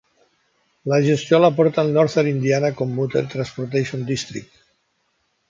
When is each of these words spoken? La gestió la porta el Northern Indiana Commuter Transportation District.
La 0.91 0.97
gestió 1.07 1.39
la 1.43 1.51
porta 1.59 1.83
el 1.87 1.91
Northern 1.97 2.31
Indiana 2.31 2.73
Commuter 2.81 3.23
Transportation 3.35 4.09
District. 4.11 4.51